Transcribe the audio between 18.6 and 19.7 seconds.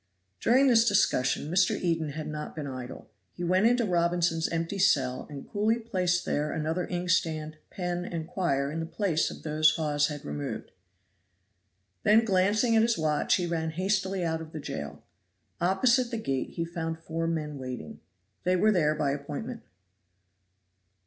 there by appointment.